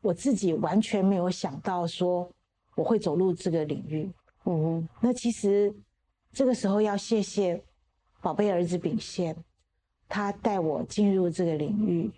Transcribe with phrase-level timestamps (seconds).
[0.00, 2.30] 我自己完全没有想到说
[2.76, 4.10] 我会走入这个领域。
[4.44, 5.74] 嗯，那其实
[6.32, 7.62] 这个时候要谢谢
[8.20, 9.36] 宝贝儿子秉宪，
[10.08, 12.10] 他带我进入这个领域，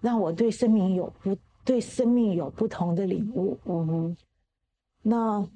[0.00, 3.58] 让我对生命有不对生命有不同的领悟。
[3.64, 4.16] 嗯哼，
[5.02, 5.48] 那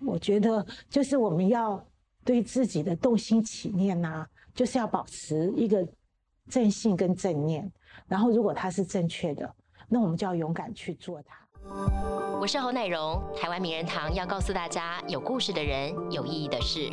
[0.00, 1.82] 我觉得就是我们要
[2.24, 5.86] 对自己的动心起念呐，就是要保持一个
[6.48, 7.70] 正信跟正念。
[8.06, 9.54] 然后，如果它是正确的，
[9.92, 11.36] 那我们就要勇敢去做它。
[12.40, 16.88] 我是侯乃荣，台湾名人堂要告诉大家：有故事的人，有意义的事。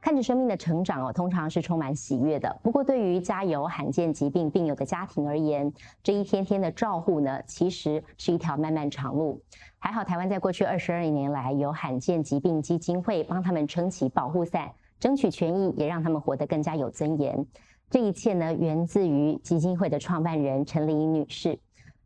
[0.00, 2.56] 看着生命的成长哦，通常是充满喜悦的。
[2.62, 9.42] 不过，对于家有罕见疾病病友的家庭而言，这一天天的照护呢，其实是一条漫漫长路。
[9.80, 14.70] 还好，台湾在过去二十二年来，有罕见疾病基金会帮他们撑起保护伞，
[15.02, 17.44] 争取权益，也让他们活得更加有尊严。
[17.90, 21.58] 这一切呢，源自于基金会的创办人陈丽女士。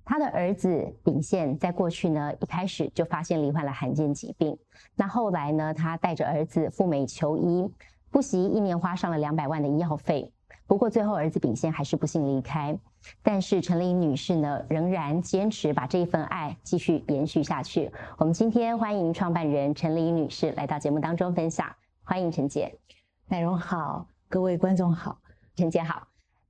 [0.03, 4.57] 她的儿子秉宪在过去呢，一开始就发现罹患了罕见疾病。
[4.95, 7.71] 那后来呢，他带着儿子赴美求医，
[8.11, 10.33] 不惜一年花上了两百万的医药费。
[10.67, 12.79] 不过最后儿子秉宪还是不幸离开。
[13.23, 17.93] 但是陈丽女士呢，仍然坚持把这一份爱继续延续下去。
[18.17, 21.71] 我们今天欢迎创办人陈丽女士来到节目当中分享。
[22.09, 22.73] 欢迎陈姐，
[23.27, 25.19] 奶蓉好，各位观众好，
[25.57, 26.07] 陈姐好。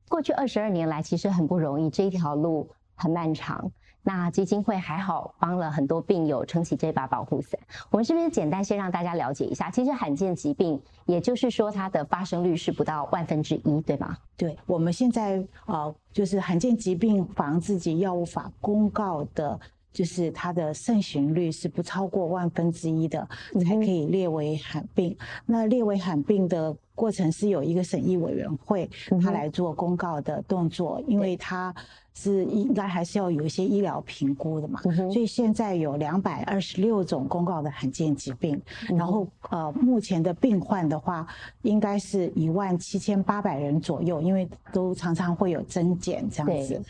[0.06, 2.68] 过去二十二年来，其实很不容易，这一条路。
[2.98, 3.70] 很漫长，
[4.02, 7.60] 那基金会还好帮了很多病友撑起这把保护伞。
[7.90, 9.70] 我们是不是简单先让大家了解一下？
[9.70, 14.16] 其实罕见疾病，也就是说它的发生率是不到万分之一，对吗？
[14.34, 19.60] 对，我们现在呃，就是罕见疾病防治及药物法公告的，
[19.96, 23.26] 就是它的盛行率是不超过万分之一的，
[23.64, 25.16] 才可以列为罕病。
[25.46, 28.90] 那列为罕病的过程是有一个审议委员会，
[29.22, 31.74] 他来做公告的动作，因为他。
[32.18, 41.26] 是应该还是要有一些医疗评估的嘛，所以现在有两百二十六种公告的罕见疾病，然后呃目前的病患的话，
[41.60, 46.82] 应该是一万七千八百人左右，因为都常常会有增减这样子，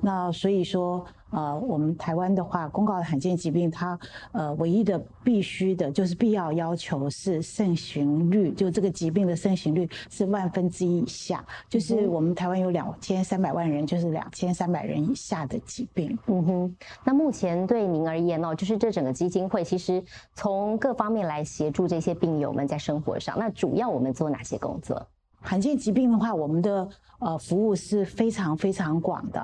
[0.00, 1.04] 那所以说。
[1.32, 3.98] 呃，我们台湾的话，公告的罕见疾病，它
[4.32, 16.16] 呃唯一的必须的就是必要要求是盛行率，就这个疾病的盛行率是万分之一以下，就是我们台湾有两千三百万人，就是两千三百人以下的疾病。
[16.26, 20.04] 嗯哼，那目前对您而言哦，就是这整个基金会其实
[20.34, 25.06] 从各方面来协助这些病友们在生活上，那主要我们做哪些工作？
[25.42, 26.88] 罕见疾病的话，我们的。
[27.24, 29.40] 呃，服务是非常非常广的。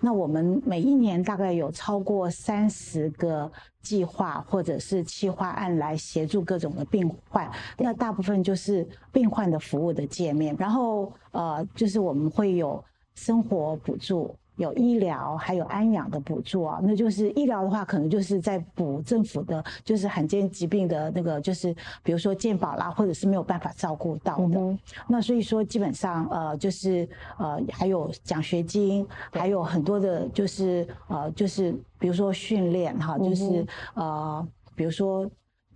[0.00, 7.46] 那我们每一年大概有超过三十个计划或者是企划案来协助各种的病患。
[7.76, 12.82] 那大部分就是病患的服务的界面，然后呃，就是我们会有
[13.14, 14.34] 生活补助。
[14.58, 24.78] 有医疗还有安养的补助啊，那就是医疗的话，可能就是在补政府的，就是罕见疾病的那个，就是比如说健保啦，或者是没有办法照顾到的。
[25.08, 27.08] 那所以说，基本上呃，就是
[27.38, 35.26] 呃，还有奖学金，还有很多的，就是呃，就是比如说训练哈，就是呃，比如说。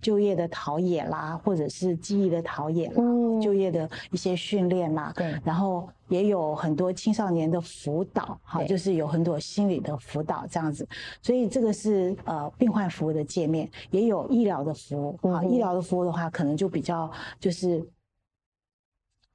[0.03, 10.85] 就业的陶冶啦，或者是记忆的陶冶，嗯，就业的一些训练啦，对，然后也有很多青少年的辅导，哈，就是有很多心理的辅导这样子，
[11.21, 17.09] 所以这个是呃病患服务的界面，也有医疗的服务，啊，医疗的服务的话，可能就比较
[17.39, 17.83] 就是。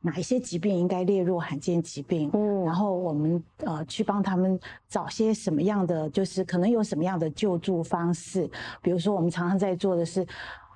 [0.01, 2.31] 哪一些疾病应该列入罕见疾病？
[2.33, 4.57] 嗯，然后我们呃去帮他们
[4.89, 8.49] 找些什么样的，就是可能有什么样的救助方式。
[8.81, 10.25] 比如说，我们常常在做的是，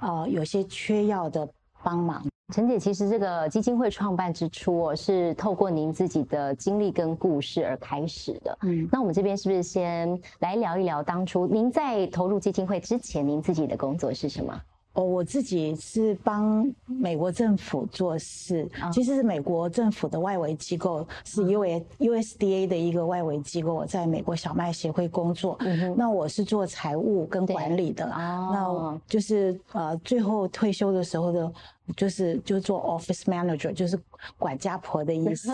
[0.02, 1.48] 呃，有些缺药的
[1.82, 2.22] 帮忙。
[2.52, 8.58] 陈姐，其实这个基金会创办之初哦，是透过您自己的经历跟故事而开始的。
[8.62, 14.60] 嗯，那我们这边是不是先来聊一聊当初您在投入基金会之前，您自己的工作是什么？
[14.94, 25.58] 哦，我自己是帮美国政府做事，其实是美国政府的外围机构，是 U S U S D A 的一个外围机构，我在美国小麦协会工作。
[25.96, 31.52] 那我是做财务跟管理的，那就是呃，最后退休的时候的。
[31.96, 33.98] 就是就做 office manager，就是
[34.38, 35.52] 管家婆的意思。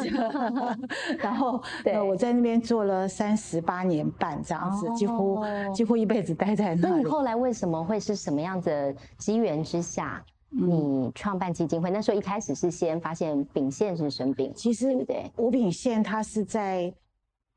[1.19, 5.43] 然后，对，我在那边做了三十八年半这样子，几乎
[5.75, 6.95] 几乎一辈子待在那里。
[6.95, 11.91] 那你后来为什么会是什么样的机缘之下，你创办基金会？
[11.91, 16.93] 那时候一开始是先发现丙宪是生病，其实对，吴丙宪他是在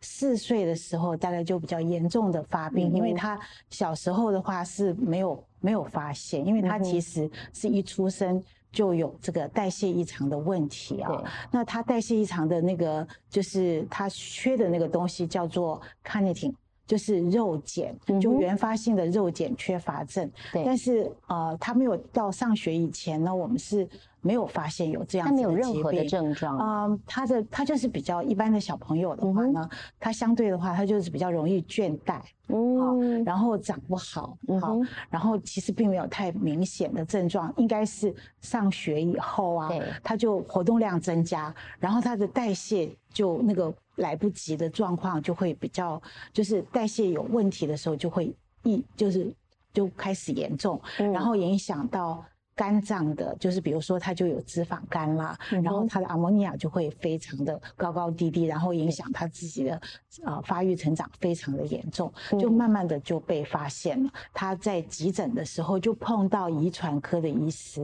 [0.02, 3.40] 四岁的时候大概就比较严重的发病，因为他
[3.70, 8.42] 小时候的话是没有没有发现，因为他其实是一出生。
[8.72, 11.24] 就有这个代谢异常的问题啊。
[11.52, 16.54] 那他代谢异常的那个，就是他缺的那个东西叫做 carnitine。
[16.88, 20.30] 就是肉碱，就原发性的肉碱缺乏症。
[20.52, 23.88] 对，但是呃，他没有到上学以前呢，我们是
[24.22, 25.56] 没有发现有这样子的疾病。
[25.56, 26.58] 没有任何的症状。
[26.60, 29.70] 嗯，他的他就是比较一般的小朋友的话呢，
[30.00, 34.78] 他相对的话，他就是比较容易倦怠，嗯，然后长不好，好，
[35.10, 39.70] 然后其实并没有太明显的症状，应该是上学以后啊，
[40.04, 43.74] 他就活动量增加，然后他的代谢就那个。
[43.98, 46.02] 来不及的状况就会比较，
[46.34, 48.34] 就是代谢有问题的时候就会
[48.64, 49.32] 一就是
[49.74, 52.24] 就开始严重，然后影响到。
[52.56, 59.82] 肝脏的，就是比如说它就有脂肪肝啦，然后它的阿莫尼亚就会非常的高高低低，然后影响它自己的
[60.24, 64.10] 呃发育成长非常的严重，就慢慢的就被发现了。
[64.34, 67.82] 他在急诊的时候就碰到遗传科的医师，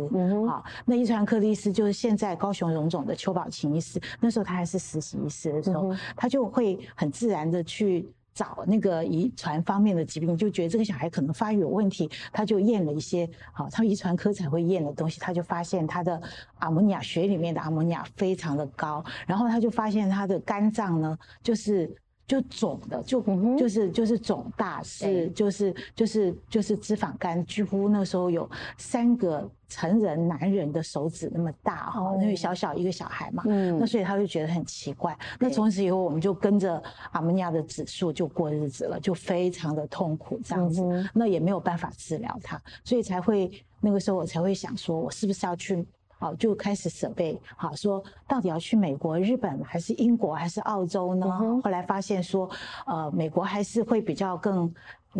[0.47, 8.11] 啊，那遗传科的医师就是现在高雄荣总的邱宝琴医师，那时候他还是实习医师的时候，他就会很自然的去。
[8.37, 16.21] 找那个遗传方面的疾病，就觉得这个小孩可能发育有问题，他就验了一些，好，他遗传科才会验的东西，他就发现他的
[16.59, 21.91] 阿摩尼亚血里面的阿摩尼亚非常的高，然后他就发现他的肝脏呢，就是。
[22.27, 23.21] 就肿的，就
[23.57, 33.79] 就是就是肿大，是就是就是就是脂肪肝，几乎那时候有三个成人男人的手指那么大哈，因为小小一个小孩嘛，嗯。
[33.79, 35.17] 那所以他就觉得很奇怪。
[35.39, 40.83] 那从此以后，我们就跟着阿尼亚的指数就过日子了，就非常的痛苦这样子，
[41.13, 43.49] 那也没有办法治疗他，所以才会
[43.79, 45.87] 那个时候我才会想说，我是不是要去。
[46.19, 51.27] 好，就开始准备，好说到底要去美国、日本还是英国还是澳洲呢？
[51.63, 52.49] 后来发现说，
[52.85, 54.73] 呃，美国还是会比较更、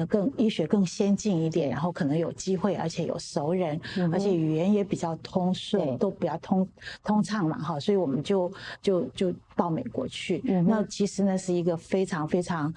[0.08, 3.80] 更医学更先进一点，然后可能有机会，而且有熟人，
[4.12, 6.68] 而且语言也比较通顺，都比较通
[7.04, 8.52] 通畅嘛，哈，所以我们就
[8.82, 10.40] 就就到美国去。
[10.66, 12.74] 那其实呢是一个非常非常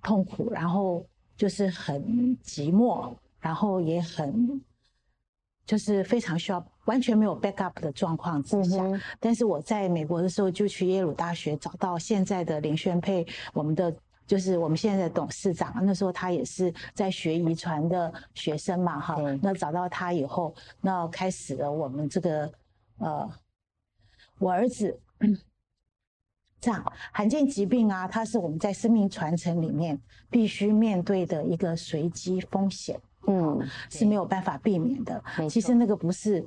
[0.00, 1.04] 痛苦，然后
[1.36, 2.02] 就是很
[2.44, 4.62] 寂寞，然后也很。
[5.66, 8.84] 就是非常需要完全没有 backup 的状况之下，
[9.18, 13.94] 但是我在美国的时候就去耶鲁大学找到现在的林宣佩，我们的
[14.26, 22.52] 就是我们现在的董事长，那时候他也是在学遗传的学生嘛，哈，那找到他以后，那开始了我们这个
[22.98, 23.30] 呃，
[24.38, 24.98] 我儿子
[26.60, 32.98] 这样罕见疾病啊，它是我们在生命传承里面必须面对的一个随机风险。
[33.26, 33.58] 嗯，
[33.88, 35.22] 是没有办法避免的。
[35.48, 36.44] 其实那个不是，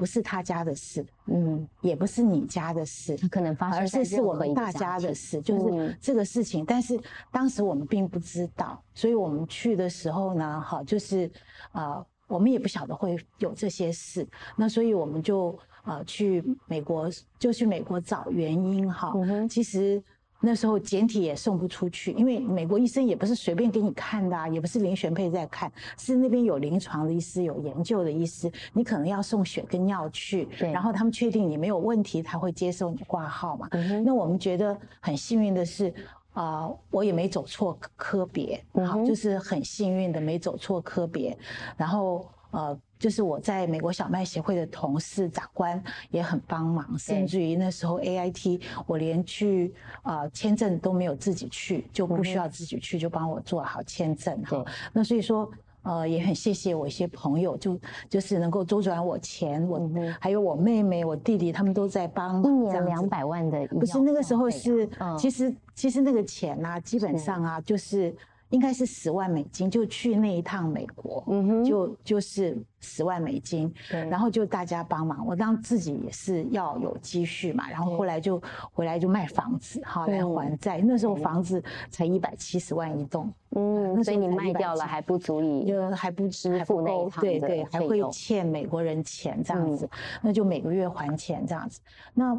[0.00, 6.64] 不是他家的事，嗯，也不是你家的事，可能发生，而是是我们大家的事，就是这个事情。
[6.64, 6.98] 但是
[7.30, 11.30] 当时我们并不知道，所以我们去的时候呢，哈，就是
[11.72, 14.26] 啊，我们也不晓得会有这些事。
[14.56, 19.12] 那所以我们就啊去美国，就去美国找原因哈。
[19.50, 20.02] 其实。
[20.40, 33.68] 那时候简体也送不出去，因为美国医生也不是随便给你看的，也不是林玄佩在看，是那边有临床的医师、有研究的医师，你可能要送血跟药去，然后他们确定你没有问题，才会接受你挂号嘛。
[34.04, 35.92] 那我们觉得很幸运的是，
[36.32, 41.36] 啊，我也没走错科别，好，就是很幸运的没走错科别，
[41.76, 42.78] 然后呃。
[43.00, 54.62] 就是我在美国小麦协会的同事长官也很帮忙，甚至于那时候 A I T 我连去啊签证都没有自己去，就不需要自己去，就帮我做好签证哈。
[54.92, 59.80] 那所以说呃也很谢谢我一些朋友，就就是能够周转我钱，我
[60.20, 62.44] 还有我妹妹、我弟弟他们都在帮。
[62.44, 64.86] 一年两百万的，不是那个时候是，
[65.18, 68.14] 其实其实那个钱呐，基本上啊就是。
[68.50, 78.42] 应该是十万美金，就去那一趟美国，嗯哼，就就是十万美金，对，然后就大家帮忙，我当自己也是要有积蓄嘛，然后后来就
[78.72, 80.80] 回来就卖房子，哈来还债。
[80.84, 89.88] 那时候房子才一百七十万一栋，嗯，所以你卖掉了还不足以，就还不支付那一趟对对，还会欠美国人钱这样子，
[90.20, 91.80] 那就每个月还钱这样子，
[92.14, 92.36] 那。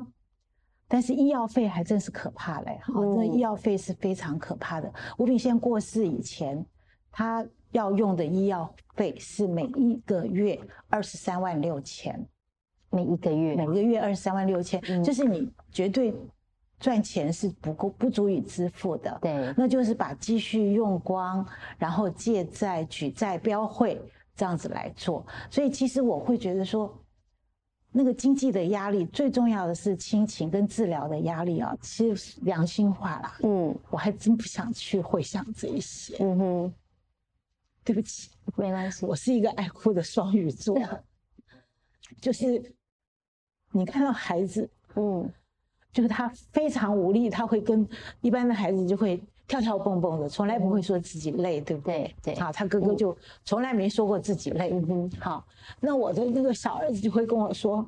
[0.94, 4.94] 但是医药费还真是可怕嘞，好，那医药费是非常可怕的。
[5.18, 6.66] 吴炳宪过世以前，
[7.10, 12.28] 他要用的医药费是每一个月二十三万六千，
[12.90, 16.14] 每一个月，每个月二十三万六千，就是你绝对
[16.78, 19.18] 赚钱是不够、不足以支付的。
[19.22, 23.98] 对，那就是把积蓄用光，然后借债、举债、标会
[24.36, 25.26] 这样子来做。
[25.50, 26.94] 所以其实我会觉得说。
[27.92, 31.76] 那个经济的压力，最重要的是亲情跟治疗的压力啊。
[31.82, 36.16] 其实良心话啦，嗯，我还真不想去回想这一些。
[36.20, 36.74] 嗯哼，
[37.84, 40.78] 对不起，没关系，我是一个爱哭的双鱼座。
[42.22, 42.74] 就是
[43.72, 45.30] 你看到孩子，嗯，
[45.92, 47.88] 就是他非常无力，他会跟
[48.22, 49.22] 一般的孩子就会
[49.52, 52.16] 跳跳蹦蹦的，从来不会说自己累，对不对？
[52.24, 54.70] 对，好，他哥哥就从来没说过自己累。
[54.72, 55.46] 嗯哼，好，
[55.82, 57.86] 那我的那个小儿子就会跟我说：“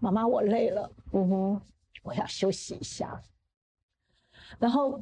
[0.00, 1.60] 妈妈，我累了，嗯哼，
[2.02, 3.20] 我要休息一下。”
[4.58, 4.98] 然后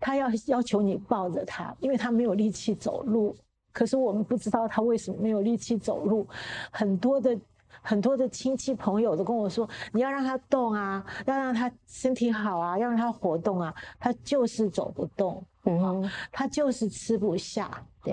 [0.00, 3.36] 他要要求你抱着他，因为他没有力气走路。
[3.70, 6.26] 可是我们不知道他为什么没有力气走路。
[6.70, 7.38] 很多的
[7.84, 17.70] 很多的亲戚朋友都跟我说：“你要让他动啊，要让他身体好啊，要让他活动啊。”他就是走不动，嗯，他就是吃不下，
[18.02, 18.12] 对。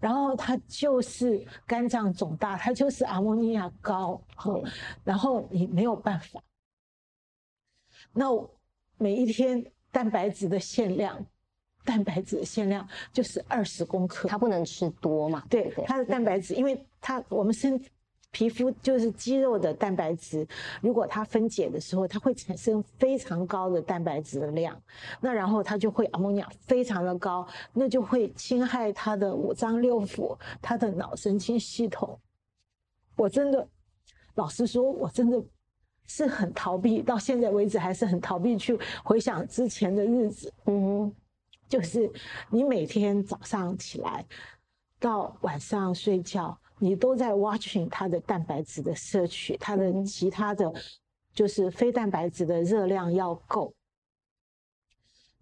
[0.00, 4.62] 然后他就是肝脏肿大，他就是阿莫尼亚高，对。
[5.04, 6.42] 然后你没有办法。
[8.12, 8.26] 那
[8.98, 9.64] 每一天。
[9.94, 11.24] 蛋白质的限量，
[11.84, 15.44] 蛋白质的限量就是二十公克，它不能吃多嘛？
[15.48, 17.80] 对，它的蛋白质，因为它我们身
[18.34, 20.44] 皮肤就是肌肉的蛋白质，
[20.82, 24.76] 如果它分解的时候，它会产生非常高的蛋白质的量，
[25.20, 32.18] 那然后它就会阿莫尼亚非常的高，那就会侵害它的五脏六腑，它的脑神经系统。
[33.14, 33.68] 我真的，
[34.34, 35.40] 老实说，我真的。
[36.06, 40.52] 是很逃避，到现在为止还是很逃避去回想之前的日子。
[40.66, 41.14] 嗯哼，
[41.66, 42.12] 就是
[42.50, 44.22] 你每天早上起来
[45.00, 50.70] 到晚上睡觉，你都在 watching 它的蛋白质的摄取，它的其他的
[51.32, 53.72] 就是非蛋白质的热量要够，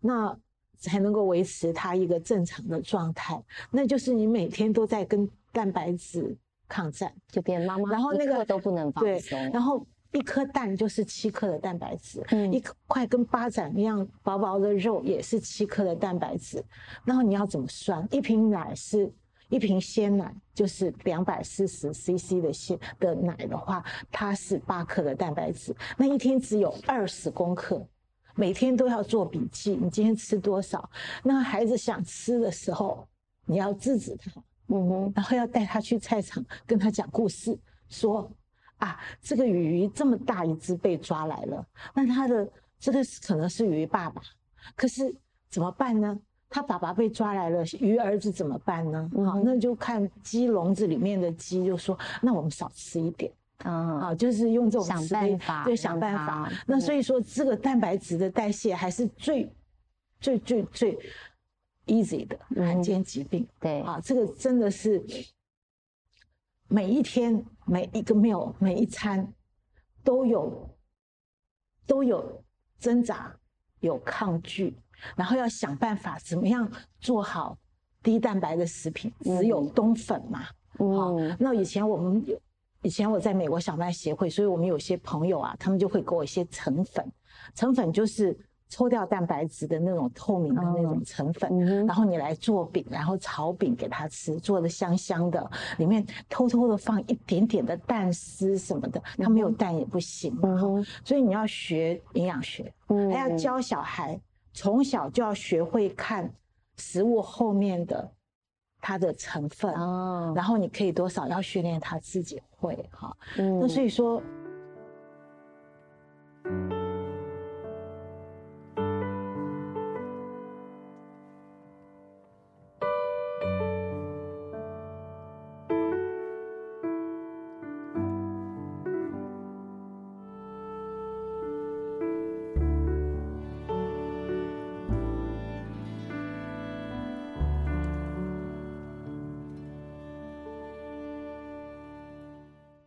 [0.00, 0.38] 那
[0.78, 3.42] 才能够维持它一个正常的状态。
[3.72, 6.36] 那就是你每天都在跟蛋白质
[6.68, 9.84] 抗战，就变妈妈，然后那个都不能放松，然后。
[10.14, 12.22] 一颗蛋就是七克的蛋白质，
[12.52, 16.62] 一块跟巴掌一样薄薄的肉也是七克的蛋白质。
[17.02, 18.06] 然后你要怎么算？
[18.10, 19.10] 一瓶奶是
[19.52, 25.76] 一瓶鲜奶，就是两百四十 CC 的鲜的奶的话，它是八克的蛋白质。
[25.98, 27.86] 那一天只有二十公克，
[28.34, 30.88] 每天都要做笔记，你今天吃多少？
[31.22, 33.06] 那孩子想吃的时候，
[33.44, 34.30] 你要制止他，
[34.68, 37.58] 嗯哼，然后要带他去菜场，跟他讲故事，
[37.90, 38.32] 说。
[38.78, 44.20] 啊，这个鱼这么大一只被抓来了，那他的这个可能是鱼爸爸，
[44.74, 45.14] 可是
[45.48, 46.18] 怎么办呢？
[46.52, 49.10] 他爸爸被抓来了，鱼儿子怎么办呢？
[49.24, 53.32] 好，那就看鸡笼子里面的鸡，就说那我们少吃一点，
[53.64, 56.52] 啊，好，就是用这种想办法，对，想办法。
[56.66, 59.50] 那所以说，这个蛋白质的代谢还是最
[60.20, 60.98] 最最最
[61.86, 65.02] easy 的罕见疾病，对，啊，这个真的是。
[66.68, 69.30] 每一天每一个 meal 每一餐
[70.02, 70.66] 都有
[71.86, 72.42] 都有
[72.78, 73.30] 挣扎，
[73.80, 74.74] 有抗拒，
[75.16, 77.56] 然后要想办法怎么样做好
[78.02, 79.12] 低蛋白的食品。
[79.22, 80.40] 只有冬粉嘛，
[80.78, 81.16] 好。
[81.38, 82.38] 那以前我们有，
[82.82, 87.04] 以前我在美国小麦协会，所以我们有些朋友啊，他们就会给我一些成粉，
[87.54, 88.38] 成粉就是。
[88.74, 100.34] 抽掉蛋白质的那种透明的那种成粉，然后你来做饼，然后炒饼给他吃，做的香香的，里面偷偷的放一点点的蛋丝什么的，他没有蛋也不行。
[100.42, 102.72] 嗯所以你要学营养学，
[103.12, 104.18] 还要教小孩
[104.52, 106.32] 从小就要学会看
[106.76, 108.12] 食物后面的
[108.80, 109.72] 它的成分，
[110.34, 113.16] 然后你可以多少要训练他自己会哈。
[113.36, 114.22] 那所以说。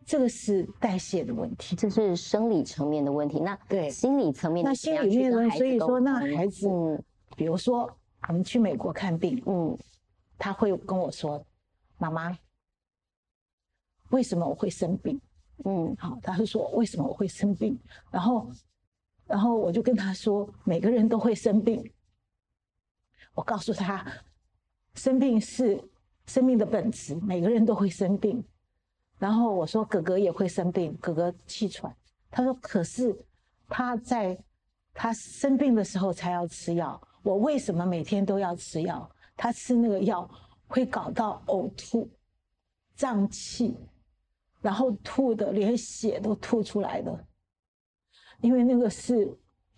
[0.06, 3.40] 这个是代谢的问题，这是生理层面的问题。
[3.40, 5.50] 那对心理层面，那心里面呢？
[5.50, 6.70] 所以说，那孩子，
[7.36, 7.92] 比如说
[8.28, 9.76] 我们去美国看病，嗯，
[10.38, 11.44] 他会跟我说
[11.98, 12.38] ：“妈妈，
[14.12, 15.20] 为什么我会生病？”
[15.66, 17.80] 嗯，好，他会说为什么我会生病？
[18.12, 18.48] 然后，
[19.26, 21.84] 然后我就跟他说：“每个人都会生病。”
[23.34, 24.06] 我告诉他，
[24.94, 25.84] 生病是
[26.28, 28.44] 生命的本质，每个人都会生病。
[29.18, 31.96] 然后我说哥哥也会生病，哥哥气喘。
[32.30, 33.16] 他说可是
[33.70, 34.38] 他在
[34.94, 39.10] 他生病的时候才要吃药，我为什么每天都要吃药？
[39.38, 40.30] 他吃那个药
[40.68, 42.10] 会搞到呕吐、
[42.96, 43.78] 胀气，
[44.62, 47.26] 然后吐的连血都吐出来的。
[48.42, 49.34] 因为那个是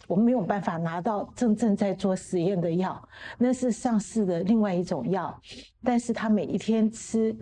[0.07, 5.39] 我们没有办法拿到真正在做实验的药，那是上市的另外一种药，
[5.83, 7.37] 但是他每一天吃。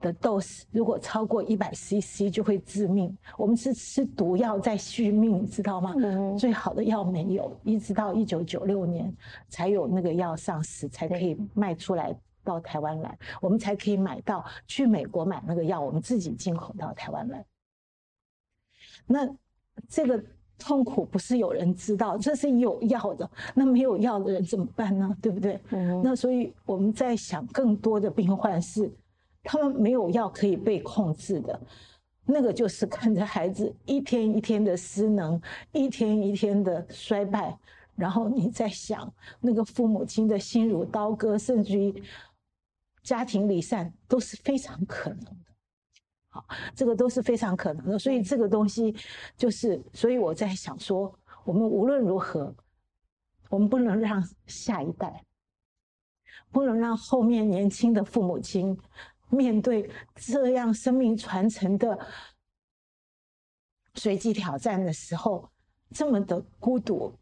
[0.00, 3.16] 的 dose 如果超过一百 CC 就会致命。
[3.36, 5.94] 我们是吃毒药在续命，你知道吗？
[6.38, 9.14] 最好的药没有，一直到一九九六年
[9.48, 17.44] 才有那个药上市，才可以卖出来到台湾来，我们才可以买到去美国买那个药，我们自己进口到台湾来。
[19.06, 19.28] 那
[19.88, 20.22] 这个
[20.58, 25.14] 痛苦不是有人知道，这是有药的，那没有药的人怎么办呢？
[25.20, 25.60] 对不对？
[26.02, 28.90] 那所以我们在想，更多的病患是。
[29.42, 31.60] 他们没有药可以被控制的，
[32.26, 35.40] 那个就是看着孩子一天一天的失能，
[35.72, 37.58] 一天一天的衰败，
[37.96, 42.02] 然后你在想那个父母亲的心如刀割，甚至于
[43.02, 45.36] 家庭离散都是非常可能的。
[46.28, 46.44] 好，
[46.74, 48.94] 这个都是非常可能的，所以这个东西
[49.36, 51.12] 就是，所以我在想说，
[51.44, 52.54] 我们无论如何，
[53.48, 55.24] 我们不能让下一代，
[56.52, 58.78] 不能让后面年轻的父母亲。
[59.30, 61.98] 面对这样生命传承的
[63.94, 65.48] 随机挑战的时候，
[65.90, 67.12] 这么的孤独，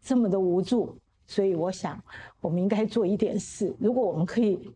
[0.00, 2.02] 这么的无助，所以我想，
[2.40, 3.74] 我们应该做一点事。
[3.78, 4.74] 如果我们可以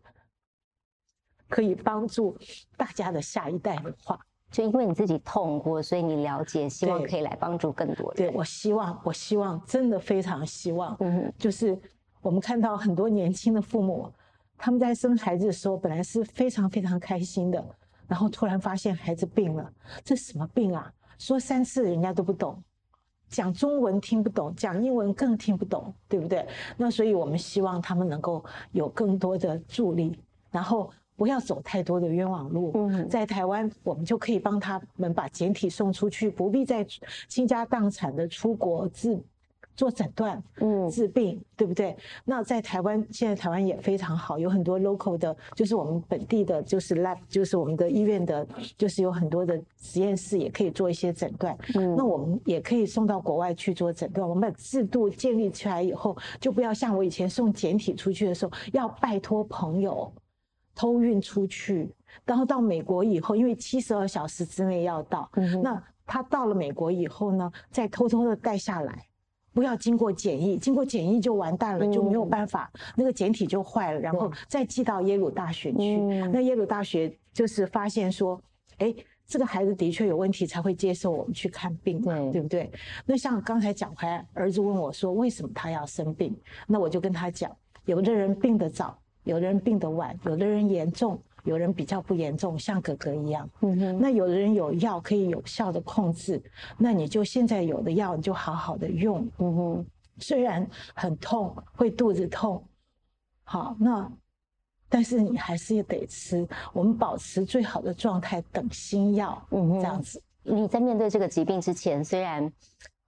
[1.49, 2.37] 可以帮助
[2.77, 4.19] 大家的下一代的话，
[4.51, 8.17] 就因为你自己痛过，所以你了解，希望可以来帮助更多人。
[8.17, 11.79] 对我希望，我希望，真的非常希望，嗯，就是
[12.21, 14.11] 我们看到很多年轻的父母。
[14.65, 17.61] 他们在生孩子的时候本来是非常非常开心的，
[18.07, 19.69] 然后突然发现孩子病了，
[20.05, 20.89] 这什么病啊？
[21.19, 22.63] 说三次人家都不懂，
[23.27, 26.47] 讲中文听不懂，讲英文更听不懂，对不对？
[26.77, 28.41] 那所以我们希望他们能够
[28.71, 30.17] 有更多的助力，
[30.49, 32.71] 然后不要走太多的冤枉路。
[32.73, 36.87] 嗯在台湾，我们就可以帮他们把简体送出去，不必再
[37.27, 39.21] 倾家荡产的出国治。
[39.75, 41.95] 做诊断，嗯，治病，对不对？
[42.25, 51.57] 那在台湾，现在台湾也非常好，有很多 local 的，就是我们本地的，就是 lab，就是我们的医院的，就是有很多的实验室也可以做一些诊断。
[51.75, 54.27] 嗯，那我们也可以送到国外去做诊断。
[54.27, 60.11] 我们把制度建立起来以后，就不要像我以前送简体出去的时候，要拜托朋友
[60.75, 61.91] 偷运出去，
[62.25, 65.29] 然后到美国以后，因为七十二小时之内要到，
[65.63, 69.05] 那他到了美国以后呢，再偷偷的带下来。
[69.53, 75.97] 不要经过检疫，经过检疫就完蛋了，就没有办法，那个简体就坏了，然后再寄到耶鲁大学去。
[76.31, 78.41] 那耶鲁大学就是发现说，
[78.79, 78.93] 哎，
[79.25, 82.71] 这个孩子的确有问题，才会接受我们去看病，对不对？
[83.05, 86.35] 那像刚才讲回来，儿子问我说，为什么他要生病？
[86.67, 91.21] 那我就跟他讲，有的人病得早，有的人病得晚，有的人严重。
[91.43, 93.49] 有人比较不严重，像哥哥一样。
[93.61, 93.99] 嗯哼。
[93.99, 96.41] 那有的人有药可以有效的控制，
[96.77, 99.27] 那你就现在有的药，你就好好的用。
[99.37, 99.85] 嗯哼。
[100.19, 102.63] 虽然很痛，会肚子痛，
[103.43, 104.11] 好，那
[104.87, 106.47] 但是你还是得吃。
[106.71, 109.43] 我们保持最好的状态，等新药。
[109.51, 109.81] 嗯哼。
[109.81, 110.21] 这样子。
[110.43, 112.51] 你在面对这个疾病之前，虽然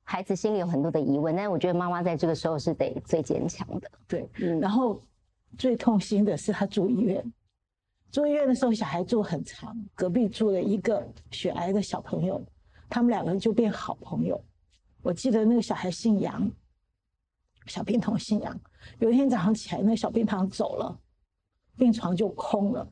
[0.04, 3.92] 孩子心里有很多的疑问，但我觉得妈妈在这个时候是得最坚强的。
[4.08, 4.30] 对。
[4.40, 4.60] 嗯。
[4.60, 5.02] 然后
[5.58, 7.24] 最痛心的是他住医院。
[8.16, 12.42] 住医院的时候，小孩住很长，隔壁住了一个血癌的小朋友，
[12.88, 14.42] 他们两个人就变好朋友。
[15.02, 16.50] 我记得那个小孩姓杨，
[17.66, 18.58] 小病童姓杨。
[19.00, 20.98] 有一天早上起来，那个小病童走了，
[21.76, 22.90] 病床就空了。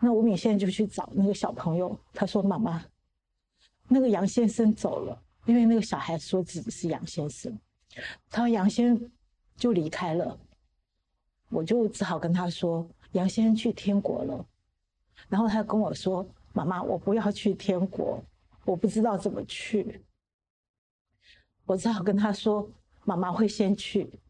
[0.00, 2.84] 那吴敏现在就去找那个小朋友，他说：“妈妈，
[3.86, 7.56] 那个杨先生走了，因为那个小孩说自己是杨先生。”
[8.28, 9.12] 他说：“杨先生
[9.56, 10.36] 就离开了。”
[11.50, 12.84] 我就只好跟他说。
[13.14, 14.44] 杨先生去天国了，
[15.28, 18.20] 然后他跟我说：“妈妈，我不要去天国，
[18.64, 20.04] 我不知道怎么去。”
[21.64, 22.68] 我只好跟他说
[23.06, 24.20] ：“妈妈会先去，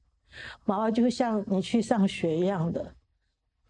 [0.67, 2.95] 妈妈就像你去上学一样的，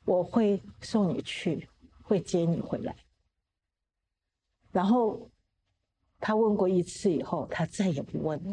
[0.05, 1.68] 我会送你去，
[2.03, 2.96] 会接你回来。”
[4.72, 5.31] 然后
[6.18, 8.50] 他问过一次以后，他再也不问了，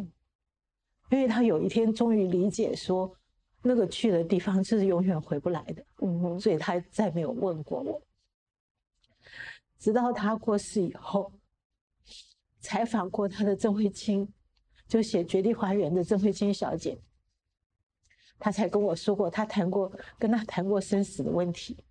[1.10, 3.18] 因为他有一天终于理解说。
[3.64, 8.02] 那个去的地方就是永远回不来的，嗯哼，所以他再没有问过我。
[9.78, 11.32] 直到他过世以后，
[12.60, 14.32] 采访过他的郑慧清，
[14.88, 17.00] 就写《绝地花园》的郑慧清小姐，
[18.40, 21.84] 他才跟我说过，他谈过跟他谈过生死的问题。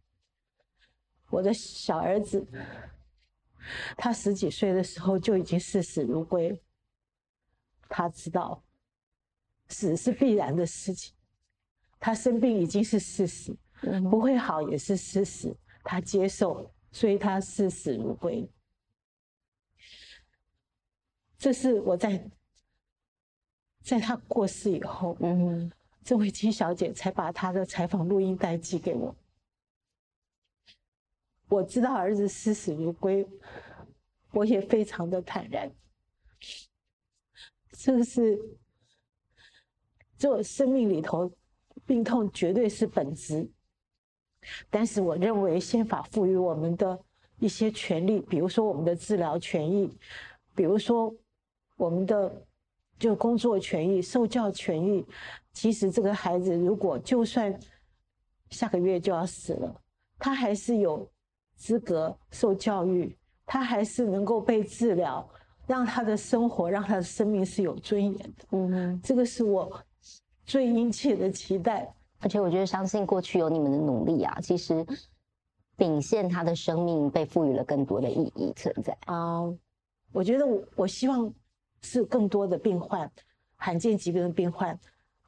[1.30, 2.44] 我的小儿子，
[3.96, 6.60] 他十几岁的时候就已经视死如归，
[7.88, 8.64] 他知道
[9.68, 11.14] 死是必然的事情。
[12.00, 13.54] 他生病已经是事实，
[14.10, 18.50] 不会好也是事实，他接受，所以他视死如归。
[21.38, 22.28] 这是我在
[23.82, 25.70] 在他过世以后，嗯，
[26.02, 29.14] 这位金小姐才把她的采访录音带寄给我。
[31.48, 33.26] 我知道儿子视死如归，
[34.32, 35.70] 我也非常的坦然。
[37.72, 38.38] 这个是，
[40.18, 41.32] 这生命里头，
[41.90, 43.50] 病痛绝对是本质。
[44.70, 46.96] 但是我认为宪法赋予我们的
[47.40, 49.90] 一些权利，比如说我们的治疗权益，
[50.54, 51.12] 比如说
[51.76, 52.46] 我们的
[52.96, 55.04] 就工作权益、受教权益。
[55.52, 57.58] 其实这个孩子如果就算
[58.50, 59.74] 下个月就要死了，
[60.16, 61.10] 他还是有
[61.56, 65.28] 资格受教育，他还是能够被治疗，
[65.66, 68.44] 让他的生活、让他的生命是有尊严的。
[68.52, 69.82] 嗯，这个是我
[70.50, 71.94] 最殷切的期待。
[72.18, 74.84] 而且我觉得，相信过去有你们的努力啊，其实
[75.76, 79.42] 秉宪他的生命被赋予了更多的意义存在啊。
[80.12, 81.32] 我觉得我我希望
[81.82, 83.10] 是更多的病患，
[83.54, 84.76] 罕见疾病的病患。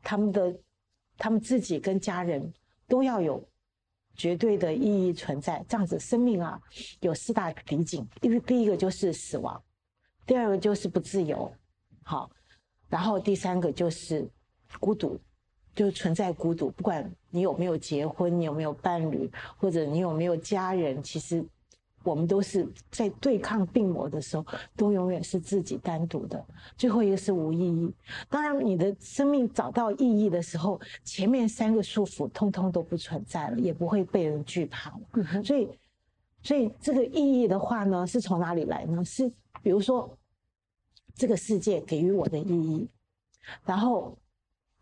[0.02, 0.54] 他们的
[1.16, 2.52] 他们自己跟家人
[2.88, 3.42] 都要有
[4.16, 6.60] 绝对的意义存在，这样子生命啊
[7.00, 9.62] 有四大瓶颈，因为第一个就是死亡，
[10.26, 11.50] 第二个就是不自由，
[12.02, 12.28] 好，
[12.88, 14.28] 然后第三个就是
[14.80, 15.18] 孤独，
[15.74, 21.44] 就存在孤独，不管你有没有结婚，你有没有伴侣，或者你有没有家人，其实。
[22.04, 26.44] 我们都是在对抗病魔的时候，都永远是自己单独的。
[26.76, 27.94] 最后一个是无意义。
[28.28, 35.42] 当然，你的生命找到意义的时候，前面三个束缚通通都不存在了，也不会被人惧怕了。
[35.44, 35.68] 所以，
[36.42, 39.04] 所以这个意义的话呢，是从哪里来呢？
[39.04, 39.28] 是
[39.62, 40.18] 比如说，
[41.14, 42.88] 这个世界给予我的意义，
[43.64, 44.18] 然后。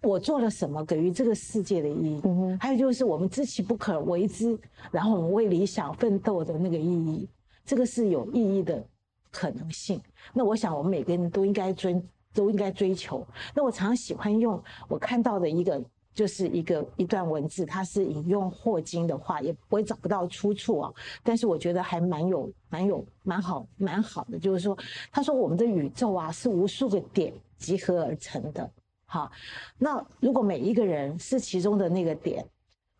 [0.03, 2.23] 我做了什么给予这个世界的意义？
[2.59, 4.59] 还有就是我们知其不可为之，
[4.91, 7.29] 然后我们为理想奋斗的那个意义，
[7.65, 8.83] 这个是有意义的
[9.31, 10.01] 可能性。
[10.33, 12.01] 那我想我们每个人都应该追，
[12.33, 13.27] 都应该追求。
[13.55, 15.83] 那我常常喜欢用我看到的一个，
[16.15, 20.93] 就是一个一段文字，它是引用霍金的话，也我也找不到出处啊。
[21.23, 24.77] 但是我觉得还蛮有、蛮有、蛮好、蛮好的，就是说，
[25.13, 28.71] 他说我们的宇宙啊是无数个点集合而成的。
[29.13, 29.29] 好，
[29.77, 32.47] 那如果每一个人是其中的那个点，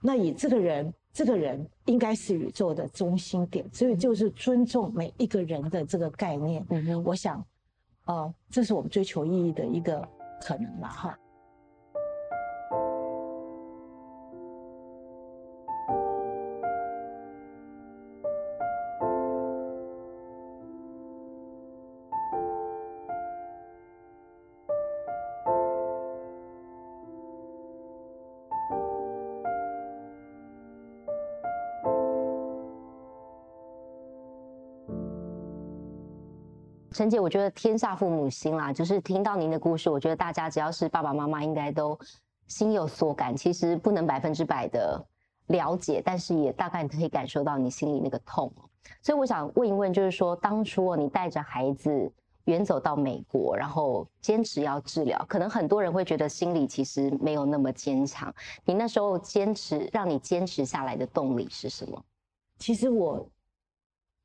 [0.03, 6.67] 那以这个人，这个人应该是宇宙的中心点，所以就是尊重每一个人的这个概念。
[7.05, 7.41] 我想，
[8.07, 10.05] 呃，这是我们追求意义的一个
[10.43, 11.17] 可能了哈。
[37.01, 41.99] 陈姐，我觉得天下父母心啦，就是听到您的故事，我觉得大家只要是爸爸妈妈，应该都
[42.47, 43.35] 心有所感。
[43.35, 45.03] 其实不能百分之百的
[45.47, 48.53] 了解，但是也大概可以感受到你心里那个痛。
[49.01, 52.13] 所以我想问一问，就是说当初你带着孩子
[52.45, 58.31] 远走到美国，然后坚持要治疗，可能很多人会觉得心里其实没有那么坚强。
[58.63, 62.05] 你那时候坚持，让你坚持下来的动力是什么？
[62.59, 63.27] 其实我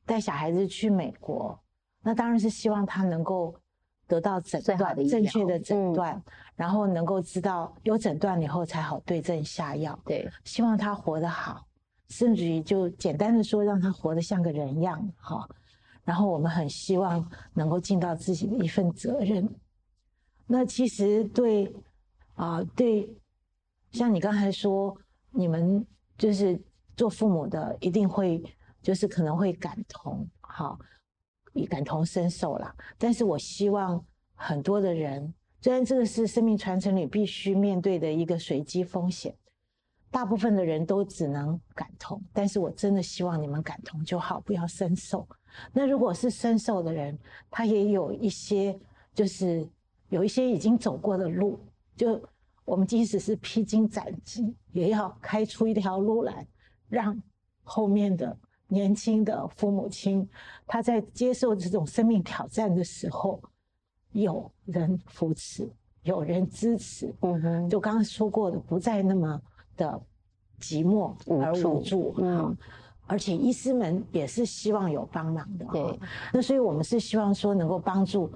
[0.05, 1.57] 带小孩子去美国。
[2.05, 3.59] 那当然是希望他能够
[4.05, 6.21] 得到诊断，正确的诊断，
[6.55, 9.99] 然后能够知道有诊断以后才好对症下药。
[10.05, 11.65] 对，希望他活得好，
[12.09, 15.49] 甚至于就简单的说，让他活得像个人样，哈。
[16.03, 19.49] 然后我们很希望能够尽到自己的一份责任。
[20.45, 21.75] 那其实对
[22.35, 23.11] 啊，对，
[23.89, 24.95] 像你刚才说，
[25.31, 25.83] 你们
[26.19, 26.61] 就是
[26.95, 28.43] 做父母的，一定会
[28.83, 30.77] 就是可能会感同，好。
[31.55, 32.75] 也感同身受啦。
[32.97, 39.35] 但是我希望很多的人，虽然这个是生命传承里必须面对的一个随机风险，
[40.11, 45.27] 大部分的人都只能感同，但是我真的希望你们感同就好，不要深受。
[45.73, 47.17] 那如果是深受的人，
[47.49, 48.77] 他也有一些，
[49.13, 49.67] 就是
[50.09, 51.59] 有一些已经走过的路，
[51.95, 52.21] 就
[52.65, 56.45] 我们即使是披荆斩棘，也要开出一条路来，
[56.89, 57.19] 让
[57.63, 58.37] 后面的。
[58.67, 60.27] 年轻的父母亲，
[60.65, 63.41] 他在接受这种生命挑战的时候，
[64.11, 65.69] 有人扶持，
[66.03, 67.13] 有人支持。
[67.21, 69.39] 嗯哼，就刚刚说过的，不再那么
[69.77, 70.01] 的
[70.59, 72.15] 寂寞而无助。
[72.17, 72.57] 嗯，
[73.05, 75.65] 而且医师们也是希望有帮忙的。
[75.71, 75.99] 对，
[76.33, 78.31] 那所以我们是希望说，能够帮助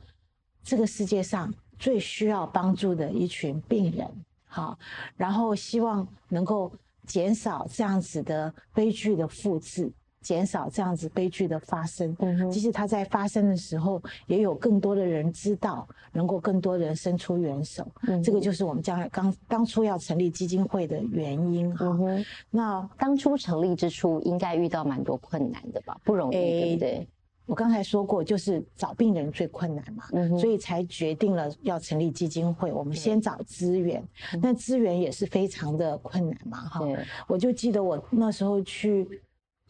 [0.63, 4.07] 这个世界上最需要帮助的一群病人。
[4.45, 4.77] 好，
[5.15, 6.71] 然后希望能够
[7.05, 9.91] 减少这样子的悲剧的复制。
[10.21, 12.15] 减少这样子悲剧的发生。
[12.19, 17.85] 嗯哼即使它在发生的时候，也有更多的人知道，能够更多人伸出援手。
[18.07, 21.85] 嗯这个就是我们将来刚当初要成立基金会的原因哈。
[22.01, 25.97] 嗯，那当初成立之初应该遇到蛮多困难的吧？
[26.03, 27.07] 不容易，对不对？
[27.45, 32.71] 我刚才说过，就是找病人最困难嘛，嗯哼所以才决定了要成立基金会。
[32.71, 34.07] 我们先找资源，
[34.39, 36.79] 那资源也是非常的困难嘛，哈。
[36.81, 39.07] 对，我就记得我那时候去，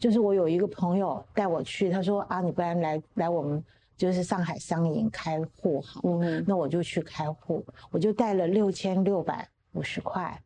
[0.00, 3.62] 就是我有一个朋友带我去，他说啊，你不然来来我们
[3.96, 10.36] 就是上海商银开户好，嗯，那我就去开户，我就带了六千六百五十块。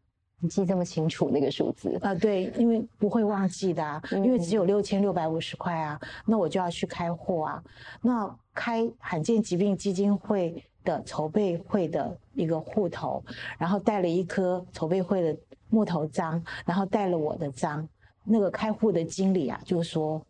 [0.40, 7.62] 你记这么清楚那个数字，啊，对，因为不会忘记的啊，因为嗯只有六千六百五十块啊，那我就要去开户啊。
[8.02, 13.24] 那开罕见疾病基金会的筹备会的一个户头，
[13.56, 15.38] 然后带了一颗筹备会的
[15.70, 17.88] 木头章，然后带了我的章。
[18.24, 20.20] 那个开户的经理啊，就说：“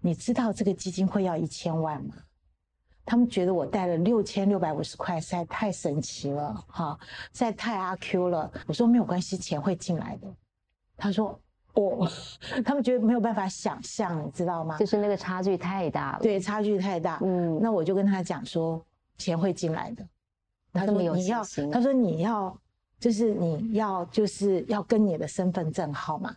[0.00, 2.14] 你知道这个基金会要一千万吗？”
[3.04, 6.98] 他们觉得我带了六千六百五十块，实在太神奇了，哈，
[7.32, 8.50] 实在太阿 Q 了。
[8.66, 10.26] 我说没有关系，钱会进来的。
[10.96, 11.38] 他说
[11.74, 12.08] 哦，
[12.64, 14.76] 他们觉得没有办法想象，你知道吗？
[14.78, 17.20] 就是那个差距太大了。，对，差距太大。
[17.22, 18.84] 嗯，那我就跟他讲说，
[19.18, 20.04] 钱会进来的。
[20.72, 22.58] 他说你要，他说你要，
[22.98, 26.34] 就是你要，就是要跟你的身份证号码。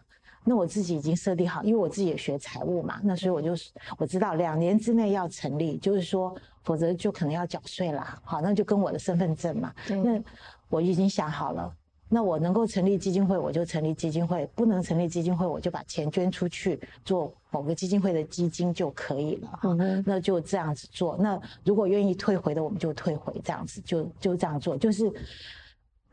[0.49, 3.51] 那我自己已经设定好，因为我自己也学财务嘛，那所以我就
[3.99, 8.19] 我知道两年之内要成立，就是说，否则就可能要缴税啦。
[8.23, 9.71] 好，那就跟我的身份证嘛。
[9.87, 10.19] 对那
[10.67, 11.71] 我已经想好了，
[12.09, 19.49] 那我能够成立基金会，我就成立基金会；不能成立基金会，我就把钱捐出去做某个基金会的基金就可以了。
[19.49, 21.15] 哈嗯，那就这样子做。
[21.19, 25.13] 那如果愿意退回的，我们就退回，这样子就就这样做，就是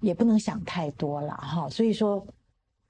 [0.00, 1.70] 也不能想太多了哈。
[1.70, 2.22] 所以说，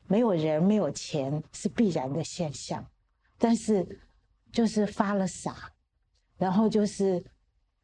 [0.08, 2.84] 没有人没有钱是必然的现象，
[3.38, 3.86] 但是
[4.52, 5.70] 就是发了傻，
[6.38, 7.22] 然后就是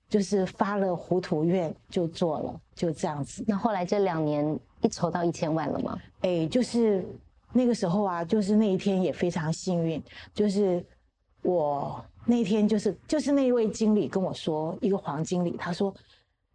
[0.08, 3.44] 就是发了糊涂愿就做了，就这样子。
[3.46, 5.98] 那后来这两年一筹到一千万了吗？
[6.20, 7.04] 哎，就是
[7.52, 10.84] 那个时候啊，就是那一天也非常幸运，就是
[11.42, 15.94] 我那一天就是就是那一位经理跟我说，一个黄经理，他说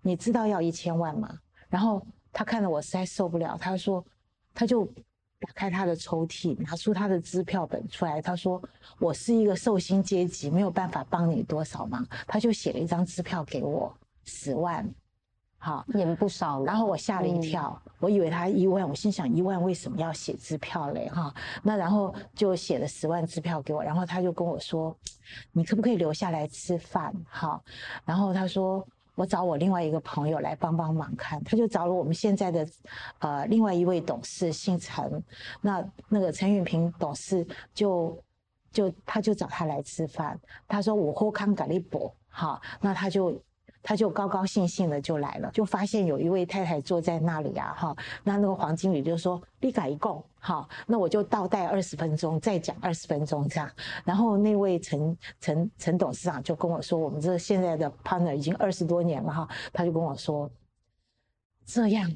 [0.02, 1.38] 你知道要一千万吗？
[1.68, 2.02] 然后
[2.32, 4.04] 他看到我实在受不了，他说
[4.54, 4.88] 他就
[5.40, 8.62] 打开他的抽屉，拿出他的支票本出来，他说
[9.00, 13.96] 我是一个寿星阶级，没有办法帮你多少忙，他就写了一张支票给我
[14.26, 14.90] 十万，
[15.60, 16.66] 好，也不少了。
[16.66, 21.08] 然后我吓了一嗯跳，我以为他一万，我心想一万为什么要写支票嘞？
[21.10, 24.98] 哈，那然后就写了十万支票给我，然后他就跟我说，
[25.52, 27.14] 你可不可以留下来吃饭？
[27.30, 27.62] 哈，
[28.06, 28.86] 然后他说。
[29.18, 32.68] 我找我另外一个朋友来帮帮忙看，他就找了我们现在的，
[33.18, 35.24] 呃，另外一位董事姓陈，
[35.60, 38.16] 那那个陈允平董事就
[38.72, 43.42] 就他就找他来吃饭，他说我喝康咖喱博，好，那他就
[43.88, 53.72] 他就高高兴兴的就来了，就发现有一位太太坐在那里啊，哈，那那个黄经理就说你改一共，好，那我就倒带二十分钟，再讲二十分钟这样，
[54.04, 60.52] 然后那位陈陈陈董事长就跟我说，我们这现在的 partner 已经二十多年了哈，他就跟我说，
[61.66, 62.12] 这样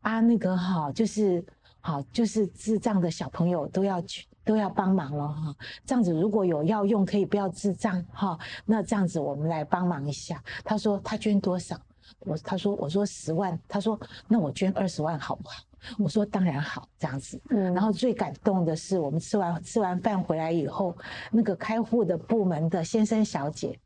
[0.00, 1.44] 啊，那个哈，就是
[1.80, 4.26] 好，就是智障的小朋友都要去。
[4.46, 8.38] 都要帮忙了哈，这样子如果有要用，可以不要智障哈。
[8.64, 10.42] 那这样子我们来帮忙一下。
[10.64, 11.76] 他说他捐多少？
[12.20, 15.64] 我他说我说十万，他说那我捐二十万好不好？
[15.98, 17.40] 我说当然好，这样子。
[17.50, 20.96] 嗯然后最感动的是，我们吃完吃完饭回来以后，
[21.32, 23.76] 那个开户的部门的先生小姐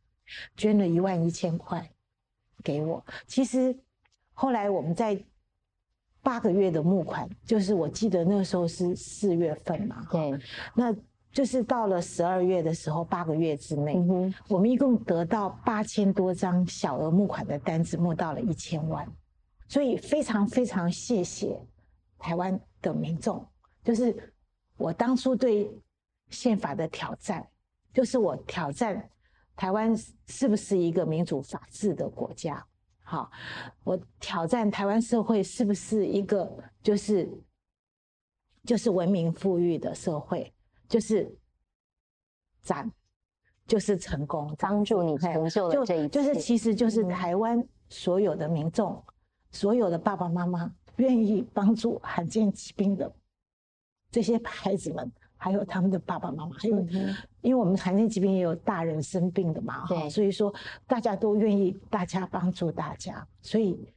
[0.56, 1.90] 捐了一万一千块
[2.62, 3.02] 给我。
[3.26, 3.74] 其实
[4.34, 5.18] 后来我们在
[6.22, 10.38] 八个月的募款，就是我记得那个时候是四月份嘛，对，
[10.74, 10.94] 那
[11.32, 19.06] 就是到了十二月的时候，八个月之内，嗯，我们一共得到八千多张小额募款的单子，募到了一千万，
[19.68, 21.58] 所以非常非常谢谢
[22.18, 23.46] 台湾的民众。
[23.82, 24.14] 就是
[24.76, 25.70] 我当初对
[26.28, 27.46] 宪法的挑战，
[27.94, 29.08] 就是我挑战
[29.56, 32.64] 台湾是不是一个民主法治的国家。
[33.10, 33.28] 好，
[33.82, 36.48] 我挑战台湾社会是不是一个
[36.80, 37.28] 就是
[38.62, 40.54] 就是文明富裕的社会，
[40.88, 41.28] 就是
[42.62, 42.88] 展，
[43.66, 47.08] 就是成功，帮助你成就了就这一就是其实就是嗯。
[47.08, 49.04] 台湾所有的民众，
[49.50, 53.12] 所有的爸爸妈妈愿意帮助罕见疾病的
[54.12, 55.10] 这些孩子们，
[55.42, 56.78] 还有他们的爸爸妈妈，还有
[57.40, 60.52] 因为我们罕见疾病也有大人生病的嘛，哈，所以说
[60.86, 63.88] 大家都愿意大家帮助大家，所以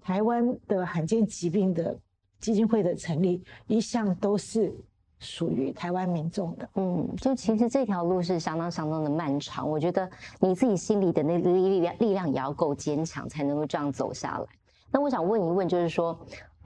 [0.00, 1.96] 台湾的罕见疾病的
[2.40, 4.74] 基金会的成立，一向都是
[5.20, 6.68] 属于台湾民众的。
[6.74, 14.46] 嗯，就其实这条路是相当相当的漫长，我觉得你自己心里的那个力量力量也要够坚强，才能够这样走下来。
[14.90, 16.18] 那我想问一问，就是说，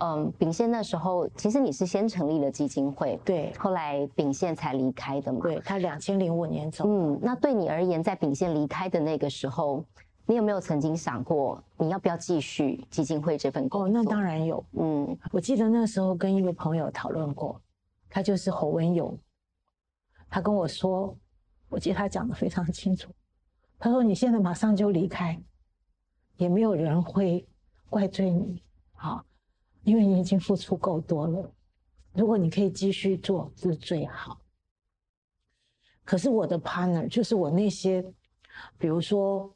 [0.03, 5.41] 嗯，秉宪那时候其实你是先成立了基金会，对，后来秉宪才离开的嘛？
[5.43, 6.85] 对他两千零五年走。
[6.89, 9.85] 嗯，那对你而言，在秉宪离开的那个时候，
[10.27, 13.87] 你有没有曾经想过你要不要继续基金会这份工作？
[13.87, 14.65] 哦，那当然有。
[14.73, 17.61] 嗯，我记得那时候跟一位朋友讨论过，
[18.11, 19.17] 他就是侯文勇，
[20.29, 21.17] 他跟我说，
[21.69, 23.11] 我记得他讲的非常清楚，
[23.79, 25.41] 他说你现在马上就离开，
[26.37, 27.47] 也没有人会。
[27.93, 28.63] 怪罪你，
[28.95, 29.23] 好，
[29.85, 31.53] 因为你已经付出够多了。
[32.15, 34.39] 如果你可以继续做，是最好。
[36.05, 38.03] 可是我的 partner 就是我那些，
[38.77, 39.51] 比如说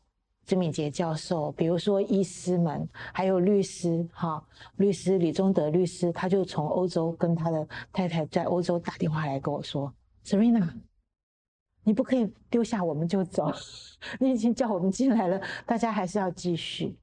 [0.44, 4.42] 曾敏杰教授，比如说医师们，还有律师，哈，
[4.76, 9.92] 律师李宗德律师，他就从欧洲跟他的太太在欧洲打电话来跟我说
[10.24, 10.72] ：“Serena，
[11.82, 13.52] 你不可以丢下我们就走，
[14.18, 16.96] 你已经叫我们进来了，大家还是要继续。”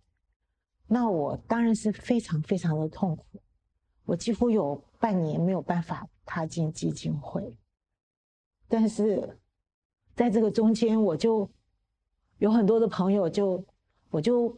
[0.87, 3.23] 那我当然是非常非常的痛苦，
[4.05, 7.55] 我几乎有半年没有办法踏进基金会。
[8.67, 9.39] 但是
[10.15, 11.49] 在这个中间，我就
[12.37, 13.63] 有很多的朋友，就
[14.09, 14.55] 我就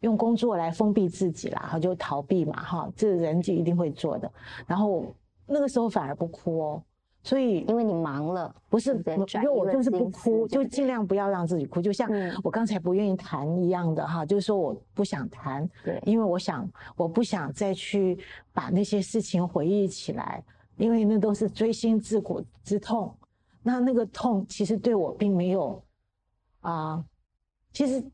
[0.00, 4.30] 用工作来封闭自己啦，就逃避嘛，哈，这人就一定会做的。
[4.66, 5.14] 然后
[5.46, 6.84] 那个时候反而不哭哦。
[7.24, 12.10] 所以，因为你忙了，不是，因为我就是不哭，就尽量不要让自己哭，就像
[12.42, 18.18] 我刚才不愿意谈一样的哈，就是说我不想谈，对，因为我想我不想再去
[18.52, 20.42] 把那些事情回忆起来，
[20.76, 23.16] 因为那都是锥心刺骨之痛，
[23.62, 25.80] 那那个痛其实对我并没有
[26.62, 27.04] 啊，
[27.72, 28.04] 其实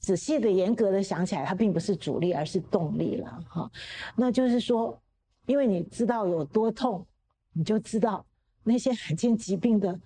[0.00, 3.70] 仔细的、严格的想起来，它并不是阻力，而是动力了哈。
[4.16, 5.00] 那就是说，
[5.46, 7.06] 因为你知道有多痛，
[7.52, 8.26] 你就知道。
[8.68, 9.96] 那些罕见疾病的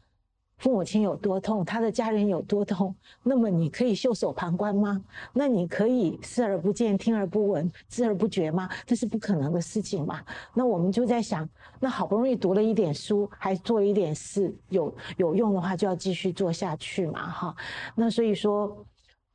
[0.58, 5.02] 父母亲有多痛，他的家人有多痛，那么你可以袖手旁观吗？
[5.32, 8.68] 那你可以视而不见、听而不闻、知而不觉吗？
[8.84, 10.22] 这是不可能的事情嘛。
[10.52, 11.48] 那我们就在想，
[11.80, 17.56] 那好不容易读了一点书，还做一点事，有有用的话就要继续做下去嘛，哈。
[17.94, 18.86] 那所以说，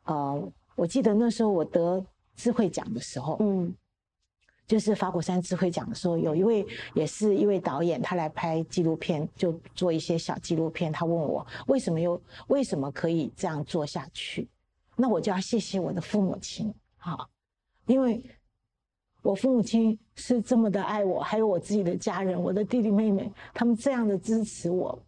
[0.04, 3.74] 呃，我记得那时候我得智慧奖的时候，嗯。
[4.68, 10.92] 就是法鼓山智慧讲的时候，有一位也是一位导演，他来拍纪录片，就做一些小纪录片。
[10.92, 14.50] 他问我为什么又为什么可以这样做下去？
[14.96, 17.30] 那我就要谢谢我的父母亲，哈，
[17.86, 18.24] 因为
[19.22, 25.00] 我父母亲是这么的爱我，还有我自己的家人，我的弟弟妹妹，他们这样的支持我，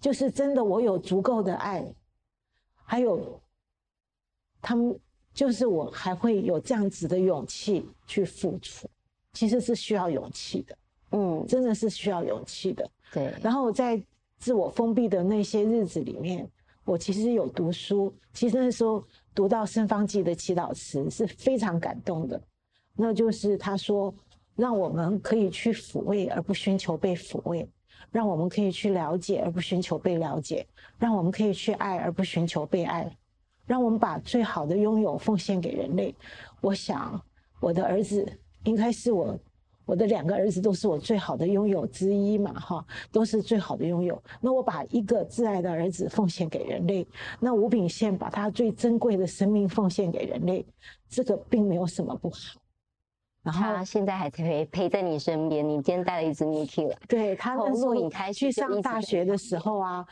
[0.00, 1.86] 就是真的我有足够的爱，
[2.84, 3.38] 还有
[4.62, 4.98] 他们。
[5.38, 8.90] 就是我还会有这样子的勇气去付出，
[9.34, 10.76] 其实是需要勇气的，
[11.12, 12.90] 嗯，真的是需要勇气的。
[13.12, 13.32] 对。
[13.40, 14.02] 然后我在
[14.36, 16.44] 自我封闭的那些日子里面，
[16.84, 22.42] 我其实有读书，其实那时候读到圣方济的祈祷词是非常感动的。
[22.96, 24.12] 那就是他说，
[24.56, 27.64] 让我们可以去抚慰而不寻求被抚慰，
[28.10, 30.66] 让我们可以去了解而不寻求被了解，
[30.98, 33.16] 让我们可以去爱而不寻求被爱。
[33.68, 36.12] 让我们把最好的拥有奉献给人类。
[36.60, 37.22] 我想，
[37.60, 38.26] 我的儿子
[38.64, 39.38] 应该是我，
[39.84, 44.20] 我的两个儿子都是我最好的拥有之一嘛，哈，都是最好的拥有。
[44.40, 47.06] 那我把一个挚爱的儿子奉献给人类，
[47.38, 50.66] 那吴炳宪把他最珍贵的生命奉献给人类，
[51.08, 52.58] 这个并没有什么不好。
[53.42, 60.06] 然后他现在还陪陪在你身边，你今天带了一只 Mickey 来，对他从录影开始去上大学的时候啊。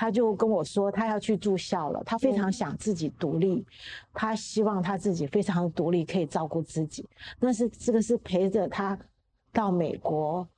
[0.00, 2.02] 他就跟我说，他要去住校了。
[2.06, 3.62] 他非常想自己独立，
[4.14, 7.06] 他希望他自己非常独立，可以照顾自己。
[7.38, 8.98] 但是这个是陪着他
[9.52, 10.48] 到美国、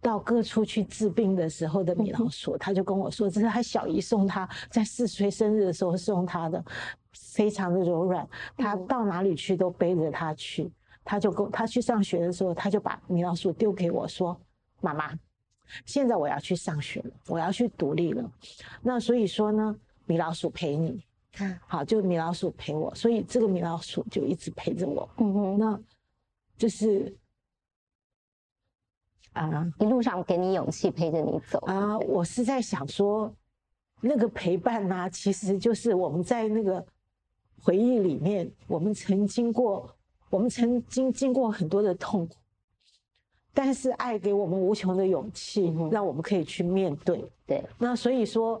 [0.00, 2.56] 到各处去治病的时候的米老鼠。
[2.56, 6.64] 他就跟我说，这是他小姨送他在四岁生日的时候送他的，
[7.10, 8.24] 非常的柔软。
[8.56, 10.70] 他到哪里去都背着他去。
[11.02, 14.40] 他就跟他去上学的时候，他就把米老鼠丢给我说
[14.80, 15.12] ：“妈妈。”
[15.84, 18.30] 现在我要去上学了，我要去独立了。
[18.82, 21.02] 那所以说呢，米老鼠陪你，
[21.66, 25.08] 好，就米老鼠陪我，所以这个米老鼠就一直陪着我。
[25.18, 25.80] 嗯哼，那
[26.56, 27.16] 就是
[29.32, 31.98] 啊，一路上给你勇气，陪着你走啊。
[31.98, 33.34] 我是在想说，
[34.00, 36.84] 那个陪伴呢，其实就是我们在那个
[37.62, 39.96] 回忆里面，我们曾经过，
[40.28, 42.36] 我们曾经经过很多的痛苦。
[43.54, 47.24] 但是爱给我们无穷的勇气，让我们可以去面对。
[47.46, 48.60] 对，那所以说，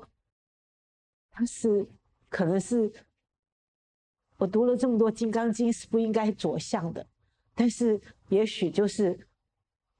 [1.30, 1.86] 他是
[2.28, 2.92] 可能是
[4.36, 7.06] 我读了这么多《金刚经》是不应该着相的，
[7.54, 9.18] 但是也许就是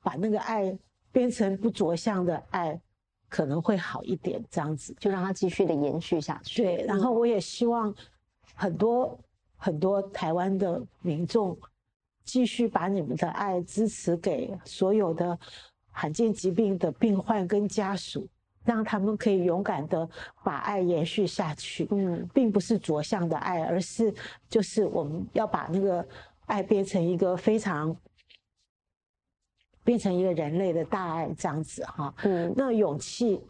[0.02, 0.76] 把那个爱
[1.10, 2.78] 变成不着相的爱，
[3.28, 6.62] 可能会好一点，这样子就让它继续的延续下去。
[6.62, 7.94] 对，然后我也希望
[8.54, 9.18] 很多
[9.56, 11.56] 很多台湾的民众
[12.24, 15.38] 继续把你们的爱支持给所有的
[15.90, 18.28] 罕见疾病的病患跟家属。
[18.64, 20.08] 让他们可以勇敢的
[20.44, 24.14] 把爱延续下去，嗯，并不是着相的爱，而是
[24.48, 26.06] 就是我们要把那个
[26.46, 27.96] 爱变成一个非常，
[29.82, 33.40] 变成一个人类的大爱这样子哈，嗯，那勇气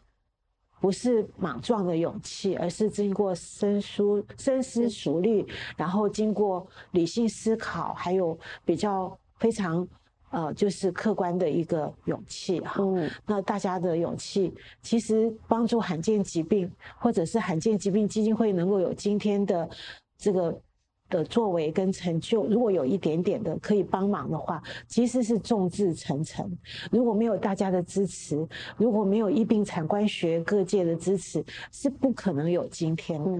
[0.82, 9.86] 不是莽撞的勇气，而是经过深思深思熟虑，然后经过理性思考，还有比较非常。
[10.34, 12.76] 呃，就是客观的一个勇气哈。
[12.78, 13.10] 嗯。
[13.26, 19.68] 那大家的勇气，其实帮助罕见疾病，或者是罕见疾病基金会能够有今天的
[20.16, 20.58] 这个
[21.12, 26.50] 的作为跟成就，如果有一点点的可以帮忙的话，其实是众志成城。
[26.90, 28.48] 如果没有大家的支持，
[28.78, 33.30] 如果没有医病产官学各界的支持，是不可能有今天的。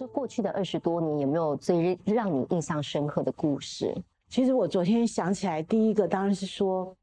[0.00, 3.94] 这过去的二十多年，有没有最让你印象深刻的故事？
[4.30, 6.96] 其实我昨天想起来，第一个当然是说，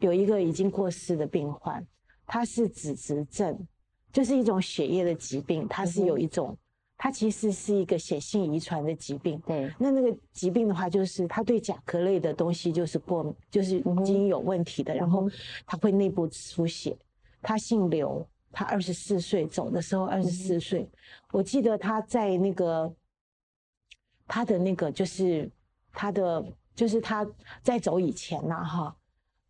[0.00, 1.86] 有一个已经过世的病患，
[2.26, 3.56] 他是紫质症，
[4.12, 6.58] 就是一种血液的疾病，它是有一种，
[6.96, 9.40] 它其实是一个血性遗传的疾病。
[9.46, 15.30] 对，那那个疾病的话，就是他对甲壳类的东西就是过敏，就是基因有问题的，然后
[15.64, 16.96] 他会内部出血。
[17.40, 18.26] 他姓刘。
[18.58, 20.88] 他二十四岁走的时候，二十四岁，
[21.30, 22.90] 我记得他在那个
[24.26, 25.50] 他的那个就是
[25.92, 26.42] 他的
[26.74, 27.26] 就是他
[27.62, 28.96] 在走以前呐，哈，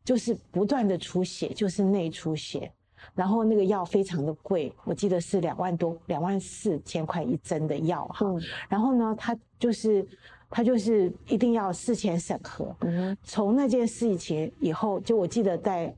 [0.04, 2.72] 就是不断的出血，就是内出血，
[3.14, 8.26] 然后那个药非常的贵，我记得是两万多，两万四千块一针的药哈，
[8.68, 10.04] 然后呢，他就是
[10.50, 12.76] 他就是一定要事前审核，
[13.22, 15.96] 从那件事以前以后，就我记得在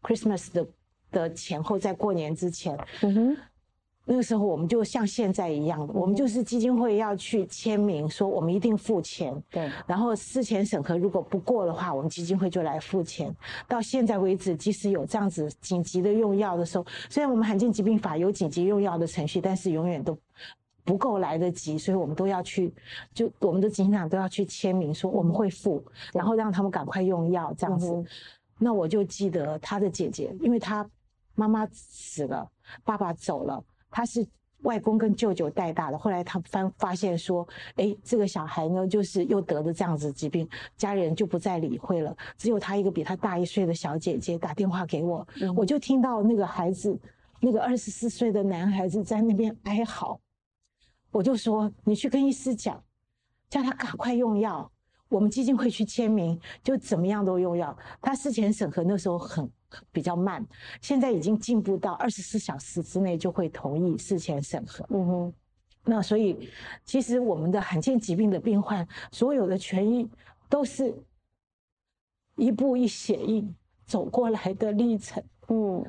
[0.00, 0.66] Christmas 的。
[1.10, 3.36] 的前后，在过年之前，嗯哼，
[4.08, 9.68] 那个时候我们就像现在一样的，我们就是基金会要去签名，说我们一定付钱，对。
[9.84, 13.34] 然后事前审核如果不过的话，我们基金会就来付钱。
[13.66, 20.16] 到现在为止，即使有这样子紧急的用药的时候，虽然我们罕见疾病法有紧急用药的程序，但是永远都
[20.84, 22.72] 不够来得及，所以我们都要去，
[23.12, 27.92] 就我们的警长都要去签名，说我们会付，然后让他们赶快用药这样子。
[28.56, 30.88] 那我就记得他的姐姐，因为他。
[31.36, 32.50] 妈妈死了，
[32.82, 34.26] 爸爸走了，他是
[34.62, 35.98] 外公跟舅舅带大的。
[35.98, 42.16] 后来他发发现说，哎，这个小孩呢，就是又得了这样子疾病，家里人就不再理会了。
[42.36, 45.24] 只有他一个比他大一岁的小姐姐打电话给我，
[45.54, 46.98] 我就听到那个孩子，
[47.40, 50.18] 那个二十四岁的男孩子在那边哀嚎。
[51.12, 52.82] 我就说，你去跟医师讲，
[53.48, 54.70] 叫他赶快用药。
[55.08, 57.76] 我们基金会去签名，就怎么样都用药。
[58.02, 59.48] 他事前审核那时候很
[59.92, 60.44] 比较慢，
[60.80, 64.86] 现在已经进步到二十四小时之内就会同意事前审核。
[64.90, 65.32] 嗯哼，
[65.84, 66.50] 那所以
[66.84, 70.08] 其实我们的罕见疾病的病患，所有的权益
[70.48, 70.94] 都是
[72.36, 73.54] 一步一血印
[73.86, 75.22] 走过来的历程。
[75.48, 75.84] 嗯，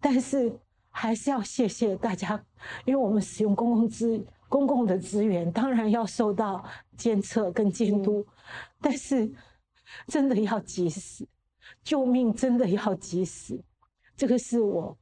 [0.00, 0.52] 但是
[0.90, 2.42] 还是要谢谢大家，
[2.84, 6.64] 因为我们使用公共资公共的资源，当然要受到
[6.96, 8.26] 监测跟监督。
[8.80, 9.30] 但是，
[10.06, 11.26] 真的要及时，
[11.82, 13.60] 救命真的要及时，
[14.16, 14.96] 这个是我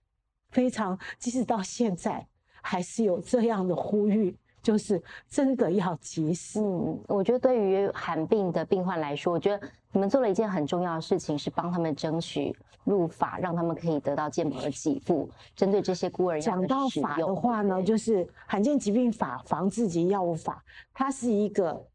[0.51, 2.27] 非常，即使到现在
[2.63, 6.61] 还是有这样的呼吁，就是真的要及时。
[6.61, 15.31] 嗯，我觉得对于罕病的病患来说，我觉得你们做了一件很重要的事情，是帮他们争取入法，让他们可以得到健保的给付。
[15.55, 20.65] 针对这些孤儿讲到法的话呢，就是罕见疾病法、防治及药物法，
[20.95, 21.87] 它是一个。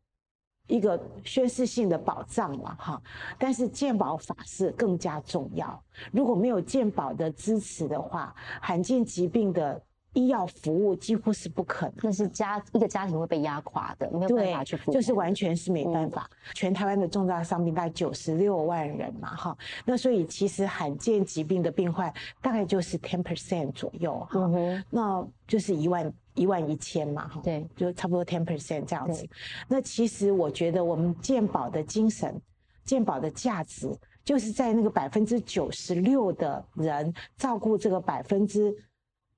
[0.67, 3.01] 一个宣示性的保障嘛，哈，
[3.37, 5.79] 但是健保法是更加重要。
[6.11, 9.79] 如果没有健保的支持的话，罕见疾病的
[10.13, 11.95] 医药服务几乎是不可能。
[12.01, 14.91] 那是家一个家庭会被压垮的，没有办法去付。
[14.91, 16.27] 就是完全是没办法。
[16.55, 22.11] 全台湾的重大伤病大概九十六万人嘛，哈，那所以其实罕见疾病的病患
[22.41, 24.49] 大概就是 ten percent 左右，哈，
[24.89, 26.11] 那就是一万。
[26.35, 29.27] 一万一千嘛，哈，对，就差不多 ten percent 这样子。
[29.67, 32.39] 那其实我觉得我们健保的精神、
[32.83, 33.89] 健保的价值，
[34.23, 38.75] 就是在那个百分之九十六的人照顾这个百分之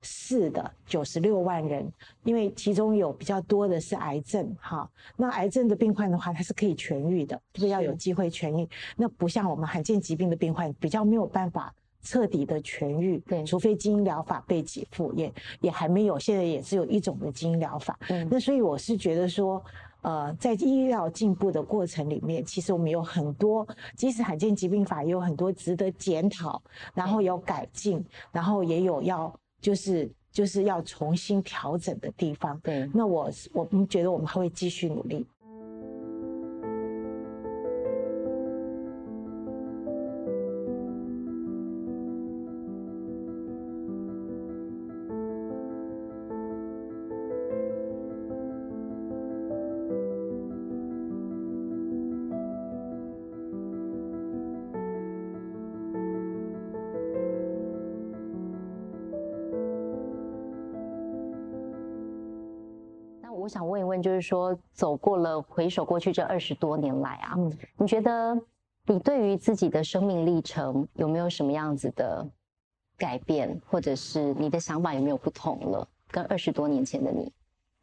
[0.02, 1.92] 四的九十六万人，
[2.24, 8.68] 因为其中有比较多的是癌症，哈，那癌症的病患的话，它是可以痊愈的，就是要有机会痊愈。
[8.96, 11.74] 那不像我们罕见疾病的病患，比较没有办法
[12.08, 17.98] 彻底的痊愈，对，除非基因疗法被给付，也也还没有，现在也只有一种的基因疗法。
[18.10, 19.62] 嗯，那所以我是觉得说。
[20.04, 26.62] 呃，在医疗进步的过程里面，其实我们有很多，即使罕见疾病法也有很多值得检讨，
[26.94, 32.58] 然后有改进，然后也有要就是就是要重新调整的地方。
[32.64, 35.26] 对，那我我们觉得我们还会继续努力。
[63.48, 68.38] 我想问一问，就是说，走过了回首过去这二十多年来啊，嗯，你觉得
[68.86, 72.30] 你对于自己的生命历程有没有什么样子的
[72.98, 75.88] 改变，或者是你的想法有没有不同了？
[76.12, 77.32] 跟二十多年前的你，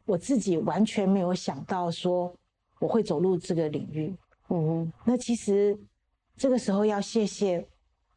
[0.05, 2.31] 我自己完全没有想到说
[2.79, 4.15] 我会走入这个领域。
[4.49, 5.75] 嗯哼，那其实
[6.37, 7.65] 这个时候要谢谢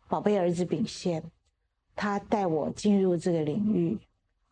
[0.06, 1.24] 宝贝儿子秉宪，
[1.96, 3.98] 他带我进入这个领域，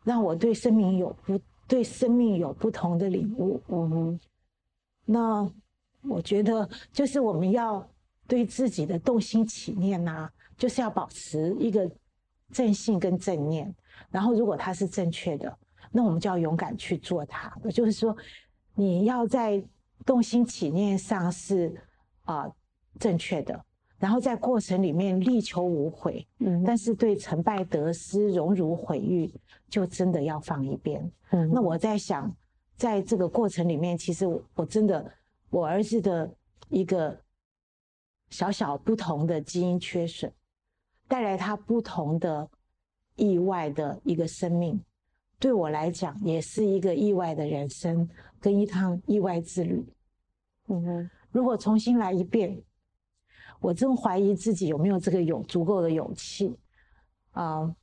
[0.02, 1.38] 让我对生命有不。
[1.68, 4.20] 对生命有不同的领悟，嗯哼。
[5.04, 5.50] 那
[6.02, 7.88] 我觉得就是我们要
[8.26, 11.90] 对自己的动心起念呐，就是要保持一个
[12.52, 13.74] 正信跟正念。
[14.10, 15.58] 然后如果它是正确的，
[15.90, 17.52] 那我们就要勇敢去做它。
[17.64, 18.16] 也就是说，
[18.74, 19.62] 你要在
[20.04, 21.74] 动心起念上是
[22.24, 22.48] 啊
[22.98, 23.64] 正确的，
[23.98, 26.26] 然后在过程里面力求无悔。
[26.38, 26.62] 嗯。
[26.64, 29.32] 但是对成败得失、荣辱毁誉。
[29.68, 31.10] 就真的要放一边。
[31.32, 32.32] 嗯，那我在想，
[32.76, 34.24] 在这个过程里面，其实
[34.54, 35.12] 我真的，
[35.50, 36.32] 我儿子的
[36.68, 37.20] 一个
[38.30, 40.32] 小小不同的基因缺损，
[41.08, 42.48] 带来他不同的
[43.16, 44.80] 意外的一个生命，
[45.40, 48.08] 对我来讲也是一个意外的人生
[48.40, 49.84] 跟一趟意外之旅。
[50.68, 52.56] 嗯哼，如果重新来一遍，
[53.66, 56.56] 我真怀疑自己有没有这个勇足够的勇气
[57.32, 57.74] 啊。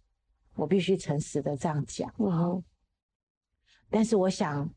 [0.56, 2.64] 我必须诚实的这样讲，嗯，
[3.90, 4.70] 但是我想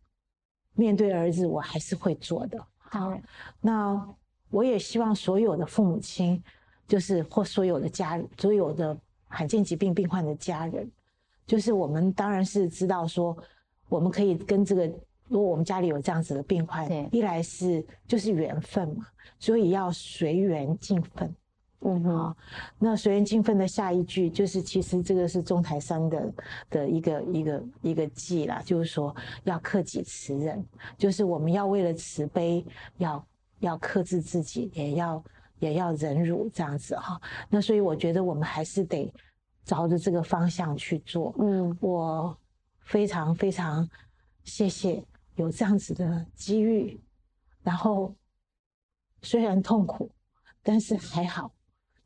[0.72, 2.58] 面对儿子，我还是会做的。
[2.78, 3.16] 好，
[3.60, 4.08] 那
[4.50, 6.42] 我也希望所有的父母亲，
[6.88, 8.98] 就是或所有的家人，所有的
[9.28, 10.90] 罕见疾病病患的家人，
[11.46, 13.36] 就是我们当然是知道说，
[13.88, 14.92] 我们可以跟这个，
[15.28, 19.06] 如果我们家里有这样子的病患，一来是就是缘分嘛，
[19.38, 21.34] 所以要随缘尽分。
[21.80, 22.36] 嗯好，
[22.78, 26.34] 那随缘尽分的下一句就是，其实这个是中台山的
[26.70, 29.14] 的一个一个一个记啦，就是说
[29.44, 30.64] 要克己慈人，
[30.96, 32.64] 就是我们要为了慈悲，
[32.96, 33.24] 要
[33.60, 35.22] 要克制自己，也要
[35.58, 37.20] 也要忍辱这样子哈。
[37.48, 39.12] 那所以我觉得我们还是得
[39.64, 41.32] 朝着这个方向去做。
[41.38, 42.36] 嗯，我
[42.80, 43.88] 非常非常
[44.44, 45.04] 谢谢
[45.36, 47.00] 有这样子的机遇，
[47.62, 48.14] 然后
[49.22, 50.10] 虽然痛苦，
[50.62, 51.52] 但是还好。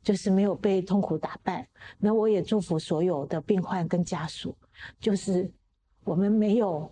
[0.03, 1.69] 就是没有被痛苦打败，
[1.99, 4.57] 那我也祝福所有的病患跟家属，
[4.99, 5.53] 就是
[6.03, 6.91] 我们没有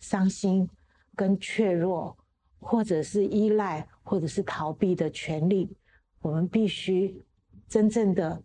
[0.00, 0.68] 伤心
[1.14, 2.18] 跟怯弱，
[2.58, 5.72] 或者是依赖，或者是逃避的权利，
[6.20, 7.24] 我们必须
[7.68, 8.42] 真正的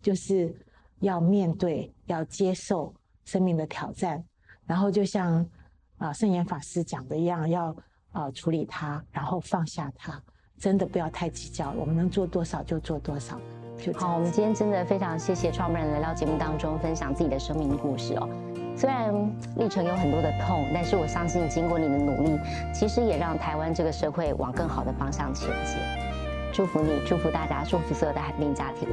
[0.00, 0.54] 就是
[1.00, 4.24] 要面对，要接受生命的挑战，
[4.64, 5.44] 然后就像
[6.00, 7.76] 啊圣严法师讲的一样，要
[8.10, 10.20] 啊处理它，然后放下它。
[10.58, 13.38] 真的不要太计较，我们能做多少就做多少。
[13.94, 18.28] 好，我们今天真的非常谢谢创办人来到节目当中分享自己的生命故事哦。
[18.76, 19.10] 虽然
[19.56, 22.38] 历程有很多的痛，但是我相信经过你的努力，
[22.74, 26.09] 其实也让台湾这个社会往更好的方向前进。
[26.52, 28.88] 祝福你，祝福大家，祝福所有的海病家庭。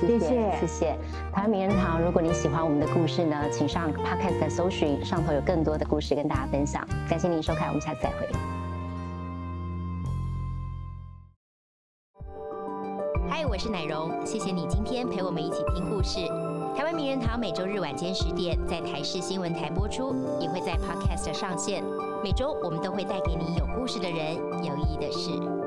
[0.00, 0.98] 谢谢，谢谢。
[1.32, 6.86] 台湾名人堂，如果你喜欢我们的故事呢，请上 Podcast 搜寻，上头有更多的故事跟大家分享。
[7.08, 8.28] 感谢您收看，我们下次再会。
[13.28, 16.20] 嗨我是奶蓉，谢谢你今天陪我们一起听故事。
[16.76, 21.82] 台湾名人堂每周日晚间十点在台视新闻台播出，也会在 Podcast 上线。
[22.22, 25.59] 每周我们都会带给你有故事的人，有意义的事。